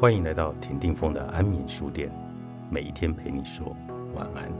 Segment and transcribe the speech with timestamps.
[0.00, 2.10] 欢迎来到田定峰的安眠书店，
[2.70, 3.76] 每一天陪你说
[4.14, 4.50] 晚安。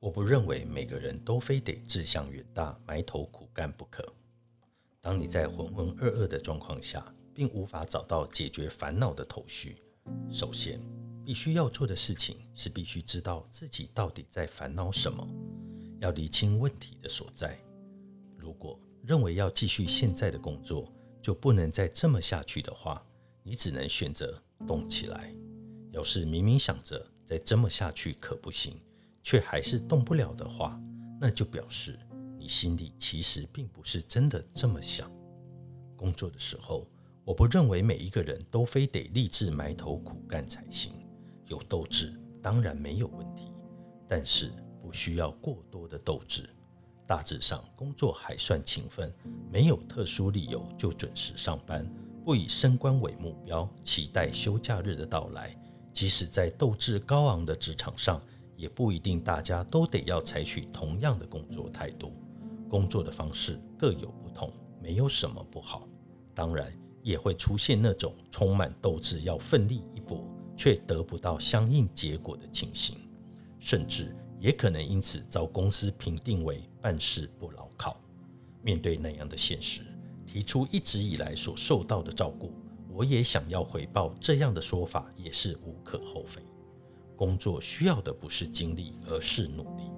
[0.00, 4.02] 我不认为每个人都非得志向远大、埋头苦干不可。
[5.02, 7.04] 当你在浑浑噩噩的状况下，
[7.34, 9.82] 并无法找到解决烦恼的头绪，
[10.30, 10.80] 首先
[11.24, 15.26] 必须要做的事情是必须知道自己到底在烦恼什么，
[16.00, 17.58] 要理清问题的所在。
[18.36, 23.04] 如果认为要继续现在的工作就不能再这么下去的话，
[23.42, 24.36] 你只能选择
[24.66, 25.32] 动起来。
[25.92, 28.80] 要是明明想着再这么下去可不行，
[29.22, 30.80] 却还是动不了的话，
[31.20, 31.98] 那就表示
[32.38, 35.10] 你心里其实并不是真的这么想。
[35.96, 36.86] 工作的时候。
[37.24, 40.92] 我不认为每一个人都非得立志埋头苦干才行，
[41.52, 43.52] 有斗志当然没有问题，
[44.08, 44.50] 但是
[44.80, 46.48] 不需要过多的斗志。
[47.06, 49.12] 大致上工作还算勤奋，
[49.50, 51.86] 没有特殊理由就准时上班，
[52.24, 55.54] 不以升官为目标，期待休假日的到来。
[55.92, 58.18] 即使在斗志高昂的职场上，
[58.56, 62.14] 也不一定大家都得要采取同样的工作态度。
[62.66, 64.50] 工作的方式各有不同，
[64.80, 65.86] 没有什么不好。
[66.34, 66.72] 当然。
[67.04, 70.24] 也会出现那种充满斗志要奋力一搏，
[70.62, 72.96] 却得不到相应结果的情形，
[73.58, 78.00] 甚至也可能因此遭公司评定为办事不牢靠。
[78.62, 79.82] 面对那样的现实，
[80.24, 82.52] 提出一直以来所受到的照顾，
[82.88, 86.40] 我也想要回报，这样的说法也是无可厚非。
[87.16, 89.90] 工作需要的不是精力，而是努力。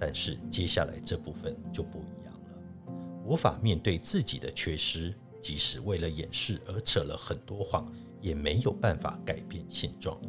[0.00, 5.14] 但是接下来这部分就不一样了，无法面对自己的缺失。
[5.42, 7.86] 即使为了掩饰而扯了很多谎，
[8.26, 10.20] 也没有办法改变现状。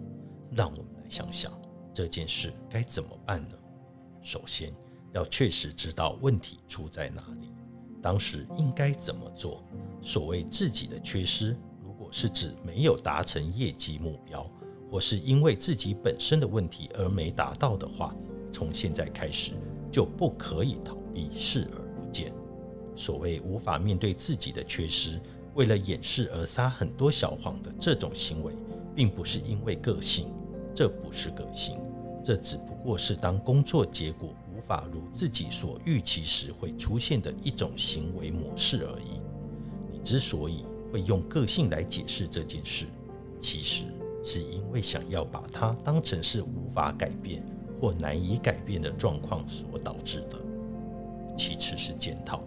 [0.52, 1.52] 让我们来想想
[1.92, 3.56] 这件事该怎么办呢？
[4.22, 4.72] 首先，
[5.14, 7.52] 要确实知道问题出在哪里，
[8.00, 9.64] 当时应该怎么做。
[10.00, 14.48] 所谓自己的缺失，如果是指没有达成业绩目标，
[14.92, 18.16] 或是因为自己本身的问题而没达到的话，
[18.52, 19.54] 从现在开始
[19.92, 22.32] 就不可以逃避，视而不见。
[22.96, 25.20] 所谓无法面对自己的缺失，
[25.58, 28.54] 为了掩饰而撒很多小谎的这种行为，
[28.96, 30.32] 并不是因为个性，
[30.74, 31.80] 这不是个性，
[32.24, 39.20] 这只不过是当工作结果无法如自己所预期时会出现的一种行为模式而已。
[39.92, 40.64] 你之所以
[40.94, 42.86] 会用个性来解释这件事，
[43.42, 43.86] 其实
[44.24, 47.44] 是因为想要把它当成是无法改变
[47.82, 50.38] 或难以改变的状况所导致的。
[51.36, 52.44] 其次是检讨。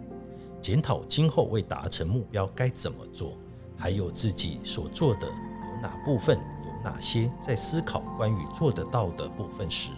[0.70, 3.32] 检讨今后为达成目标该怎么做，
[3.76, 9.91] 还有自己所做的有哪部分，有哪些在思考关于做得到的部分时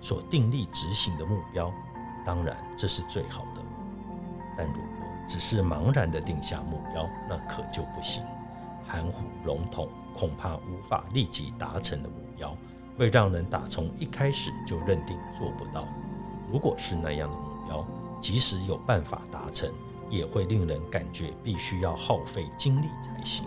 [0.00, 1.74] 所订立执行的目标。
[2.24, 3.62] 当然，这是最好的。
[4.56, 4.84] 但如果
[5.26, 8.22] 只是茫然的定下目标，那可就不行。
[8.86, 12.56] 含糊笼统，恐怕无法立即达成的目标，
[12.96, 15.88] 会让人打从一开始就认定做不到。
[16.52, 17.84] 如果是那样的目标，
[18.20, 19.68] 即使有办法达成，
[20.10, 23.46] 也会令人感觉必须要耗费精力才行。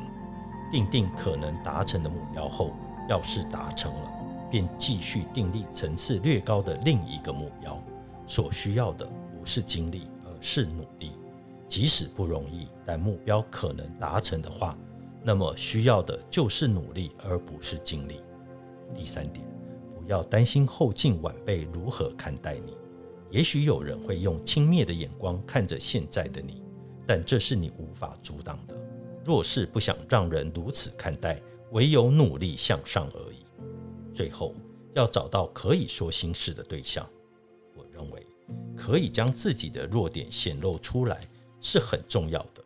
[0.71, 2.71] 定定可能达成的目标后，
[3.07, 4.11] 要是达成了，
[4.49, 7.77] 便继续订立层次略高的另一个目标。
[8.25, 11.11] 所需要的不是精力，而是努力。
[11.67, 14.77] 即使不容易，但目标可能达成的话，
[15.21, 18.21] 那么需要的就是努力，而不是精力。
[18.95, 19.45] 第三点，
[19.95, 22.75] 不要担心后进晚辈如何看待你。
[23.33, 26.61] 也许有人会用轻蔑的眼光看着现在的你，
[27.03, 28.75] 但这是你无法阻挡的。
[29.25, 33.43] 若是不想让人如此看待，唯有努力向上而已。
[34.13, 34.53] 最后，
[34.93, 37.09] 要找到可以说心事的对象。
[37.75, 38.23] 我认为，
[38.77, 41.27] 可以将自己的弱点显露出来
[41.59, 42.63] 是很重要的，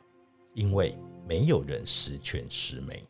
[0.53, 3.07] 因为没有人十全十美。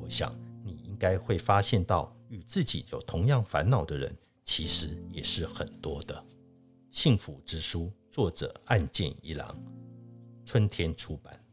[0.00, 0.34] 我想
[0.64, 4.10] 你应该会发现到，与自己有同样烦恼的人，
[4.42, 6.24] 其实也是很多的。
[6.94, 9.52] 幸福之书，作者岸见一郎，
[10.46, 11.43] 春天出版。